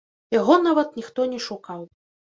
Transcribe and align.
Яго 0.35 0.55
нават 0.67 0.97
ніхто 1.01 1.27
не 1.35 1.39
шукаў. 1.49 1.85